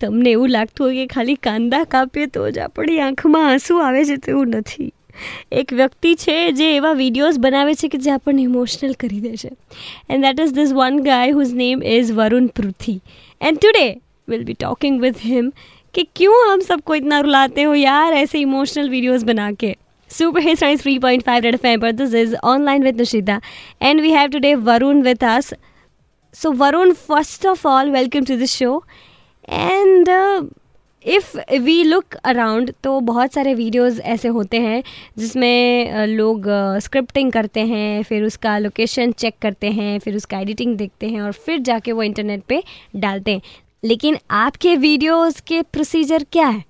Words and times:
તમને 0.00 0.30
એવું 0.30 0.54
લાગતું 0.56 0.86
હોય 0.86 0.96
કે 1.00 1.14
ખાલી 1.14 1.38
કાંદા 1.46 1.84
કાપીએ 1.94 2.26
તો 2.26 2.48
જ 2.50 2.64
આપણી 2.64 2.98
આંખમાં 3.06 3.48
આંસુ 3.50 3.78
આવે 3.78 4.04
છે 4.10 4.16
તેવું 4.26 4.56
નથી 4.60 4.88
એક 5.52 5.74
વ્યક્તિ 5.80 6.14
છે 6.24 6.36
જે 6.60 6.70
એવા 6.78 6.94
વિડીયોઝ 6.94 7.38
બનાવે 7.38 7.74
છે 7.82 7.92
કે 7.92 8.02
જે 8.06 8.14
આપણને 8.16 8.42
ઇમોશનલ 8.42 8.96
કરી 8.96 9.20
દે 9.26 9.34
છે 9.42 9.52
and 10.08 10.28
that 10.28 10.42
is 10.46 10.56
this 10.60 10.74
one 10.80 11.02
guy 11.02 11.36
whose 11.38 11.54
name 11.62 11.86
is 11.98 12.12
Varun 12.12 12.48
Prithvi 12.56 12.96
and 13.40 13.58
today 13.58 13.86
will 14.28 14.44
be 14.44 14.58
talking 14.64 15.00
with 15.00 15.22
him 15.22 15.52
कि 15.94 16.06
क्यों 16.16 16.42
हम 16.50 16.60
सबको 16.62 16.94
इतना 16.94 17.20
रुलाते 17.20 17.62
हो 17.62 17.74
यार 17.74 18.12
ऐसे 18.14 18.38
इमोशनल 18.40 18.88
वीडियोस 18.90 19.22
बना 19.24 19.50
के 19.62 19.74
Super 20.10 20.40
Hits 20.40 20.60
3.5 20.60 21.26
Red 21.26 21.54
FM, 21.54 21.80
but 21.80 21.96
this 21.96 22.12
is 22.12 22.36
Online 22.42 22.82
with 22.82 22.98
Nishita. 22.98 23.42
And 23.80 24.00
we 24.00 24.10
have 24.10 24.30
today 24.30 24.54
Varun 24.56 25.02
with 25.02 25.22
us. 25.22 25.54
So, 26.34 26.52
Varun, 26.52 26.94
first 26.94 27.46
of 27.46 27.64
all, 27.64 27.90
welcome 27.90 28.26
to 28.26 28.36
the 28.36 28.46
show. 28.46 28.84
And 29.02 29.05
uh, 29.49 30.45
if 31.05 31.37
we 31.53 31.83
look 31.83 32.15
around 32.15 32.73
तो 32.83 32.99
बहुत 32.99 33.33
सारे 33.33 33.53
videos 33.53 33.99
ऐसे 33.99 34.27
होते 34.27 34.59
हैं 34.59 34.83
जिसमें 35.17 36.07
लोग 36.07 36.45
scripting 36.79 37.31
करते 37.31 37.59
हैं 37.59 38.03
फिर 38.03 38.23
उसका 38.23 38.57
लोकेशन 38.57 39.11
चेक 39.11 39.35
करते 39.41 39.71
हैं 39.71 39.99
फिर 39.99 40.15
उसका 40.15 40.39
एडिटिंग 40.39 40.75
देखते 40.77 41.09
हैं 41.09 41.21
और 41.21 41.31
फिर 41.31 41.59
जाके 41.59 41.91
वो 41.91 42.03
इंटरनेट 42.03 42.43
पे 42.43 42.63
डालते 42.95 43.31
हैं। 43.31 43.41
लेकिन 43.83 44.17
आपके 44.31 44.75
वीडियोस 44.75 45.39
के 45.41 45.61
प्रोसीजर 45.61 46.25
क्या 46.31 46.47
है? 46.47 46.63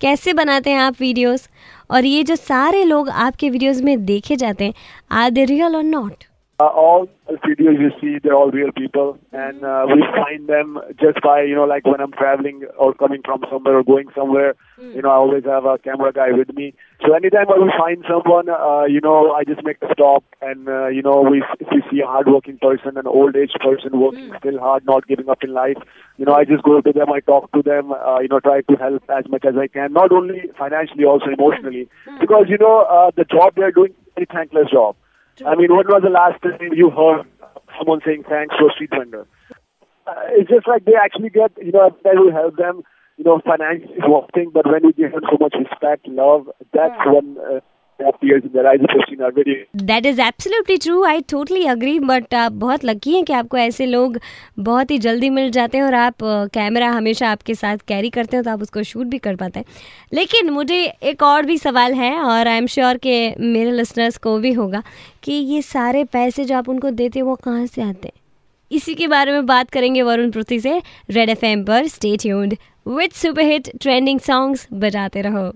कैसे 0.00 0.32
बनाते 0.32 0.70
हैं 0.70 0.78
आप 0.78 0.96
वीडियोस 1.00 1.48
और 1.90 2.04
ये 2.04 2.22
जो 2.22 2.36
सारे 2.36 2.84
लोग 2.84 3.08
आपके 3.08 3.50
वीडियोस 3.50 3.80
में 3.80 4.04
देखे 4.04 4.36
जाते 4.36 4.64
हैं 4.64 4.74
आर 5.10 5.30
दे 5.30 5.44
रियल 5.44 5.76
और 5.76 5.82
not 5.82 6.24
Uh, 6.58 6.64
all 6.64 7.06
videos 7.44 7.78
you 7.78 7.90
see, 8.00 8.18
they're 8.18 8.34
all 8.34 8.50
real 8.50 8.72
people, 8.72 9.18
and 9.32 9.62
uh, 9.62 9.84
we 9.92 10.02
find 10.16 10.48
them 10.48 10.78
just 10.98 11.20
by 11.22 11.42
you 11.42 11.54
know, 11.54 11.64
like 11.64 11.84
when 11.84 12.00
I'm 12.00 12.12
traveling 12.12 12.64
or 12.78 12.94
coming 12.94 13.20
from 13.22 13.44
somewhere 13.50 13.76
or 13.76 13.84
going 13.84 14.08
somewhere. 14.16 14.54
Mm. 14.80 14.94
You 14.94 15.02
know, 15.02 15.10
I 15.10 15.16
always 15.16 15.44
have 15.44 15.66
a 15.66 15.76
camera 15.76 16.14
guy 16.14 16.32
with 16.32 16.54
me. 16.54 16.72
So 17.04 17.12
anytime 17.12 17.50
I 17.50 17.58
will 17.58 17.72
find 17.76 18.02
someone, 18.08 18.48
uh, 18.48 18.84
you 18.84 19.02
know, 19.02 19.32
I 19.32 19.44
just 19.44 19.62
make 19.64 19.76
a 19.82 19.92
stop, 19.92 20.24
and 20.40 20.66
uh, 20.66 20.86
you 20.86 21.02
know, 21.02 21.20
we 21.20 21.44
if 21.60 21.68
we 21.70 21.82
see 21.90 22.00
a 22.00 22.06
hardworking 22.06 22.56
person, 22.56 22.96
an 22.96 23.06
old 23.06 23.36
age 23.36 23.52
person 23.60 24.00
working 24.00 24.30
mm. 24.30 24.38
still 24.38 24.58
hard, 24.58 24.86
not 24.86 25.06
giving 25.06 25.28
up 25.28 25.44
in 25.44 25.52
life, 25.52 25.76
you 26.16 26.24
know, 26.24 26.32
I 26.32 26.46
just 26.46 26.62
go 26.62 26.80
to 26.80 26.92
them, 26.92 27.12
I 27.12 27.20
talk 27.20 27.52
to 27.52 27.62
them, 27.62 27.92
uh, 27.92 28.20
you 28.20 28.28
know, 28.28 28.40
try 28.40 28.62
to 28.62 28.76
help 28.76 29.02
as 29.10 29.28
much 29.28 29.44
as 29.44 29.56
I 29.60 29.66
can, 29.68 29.92
not 29.92 30.10
only 30.10 30.44
financially, 30.58 31.04
also 31.04 31.26
emotionally, 31.26 31.86
mm. 32.08 32.18
because 32.18 32.46
you 32.48 32.56
know, 32.56 32.86
uh, 32.88 33.10
the 33.14 33.24
job 33.24 33.52
they're 33.56 33.72
doing, 33.72 33.92
is 34.16 34.26
a 34.30 34.32
thankless 34.32 34.70
job. 34.70 34.96
I 35.44 35.54
mean, 35.54 35.74
when 35.74 35.86
was 35.86 36.02
the 36.02 36.10
last 36.10 36.40
time 36.42 36.72
you 36.72 36.90
heard 36.90 37.26
someone 37.78 38.00
saying 38.04 38.24
thanks 38.28 38.54
to 38.58 38.66
a 38.66 38.70
street 38.72 38.90
vendor? 38.90 39.26
Uh, 40.06 40.14
it's 40.30 40.48
just 40.48 40.68
like 40.68 40.84
they 40.84 40.94
actually 40.94 41.30
get, 41.30 41.52
you 41.60 41.72
know, 41.72 41.90
that 42.04 42.14
will 42.14 42.32
help 42.32 42.56
them, 42.56 42.82
you 43.16 43.24
know, 43.24 43.40
financially 43.44 43.94
is 43.94 44.04
one 44.06 44.26
thing, 44.34 44.50
but 44.54 44.66
when 44.66 44.84
you 44.84 44.92
give 44.92 45.12
them 45.12 45.22
so 45.28 45.36
much 45.40 45.54
respect, 45.58 46.06
love, 46.06 46.48
that's 46.72 46.94
yeah. 46.96 47.12
when 47.12 47.36
uh, 47.38 47.60
that 49.76 50.06
is 50.06 50.20
absolutely 50.20 50.76
true 50.76 51.04
I 51.04 51.20
totally 51.20 51.64
agree 51.66 51.98
but 51.98 52.34
आप 52.34 52.52
बहुत 52.52 52.84
lucky 52.84 53.14
हैं 53.14 53.24
कि 53.24 53.32
आपको 53.32 53.56
ऐसे 53.56 53.86
लोग 53.86 54.18
बहुत 54.58 54.90
ही 54.90 54.98
जल्दी 54.98 55.30
मिल 55.30 55.50
जाते 55.50 55.78
हैं 55.78 55.84
और 55.84 55.94
आप 55.94 56.14
कैमरा 56.54 56.90
हमेशा 56.90 57.28
आपके 57.28 57.54
साथ 57.54 57.76
कैरी 57.88 58.10
करते 58.10 58.36
हैं 58.36 58.44
तो 58.44 58.50
आप 58.50 58.62
उसको 58.62 58.82
शूट 58.82 59.06
भी 59.06 59.18
कर 59.18 59.36
पाते 59.36 59.58
हैं। 59.58 59.66
लेकिन 60.12 60.50
मुझे 60.50 60.84
एक 60.84 61.22
और 61.22 61.46
भी 61.46 61.58
सवाल 61.58 61.94
है 61.94 62.14
और 62.20 62.48
आई 62.48 62.56
एम 62.56 62.66
श्योर 62.66 62.96
कि 62.96 63.34
मेरे 63.40 63.70
लिसनर्स 63.70 64.16
को 64.16 64.38
भी 64.38 64.52
होगा 64.52 64.82
कि 65.22 65.32
ये 65.32 65.62
सारे 65.62 66.04
पैसे 66.04 66.44
जो 66.44 66.56
आप 66.56 66.68
उनको 66.68 66.90
देते 66.90 67.18
हैं 67.18 67.26
वो 67.26 67.34
कहाँ 67.34 67.66
से 67.66 67.82
आते 67.82 68.08
हैं? 68.08 68.20
इसी 68.72 68.94
के 68.94 69.06
बारे 69.08 69.32
में 69.32 69.46
बात 69.46 69.70
करेंगे 69.70 70.02
वरुण 70.02 70.30
पृथ्वी 70.30 70.60
से। 70.60 70.82
रेड 71.10 71.28
एफ़ 71.28 71.44
एम 71.46 71.64
पर 71.64 71.86
stay 71.86 72.16
tuned 72.16 72.56
with 72.88 73.16
super 73.16 73.42
hit 73.42 73.70
trending 73.80 74.20
songs 74.20 74.68
बजाते 74.72 75.22
रहो। 75.22 75.52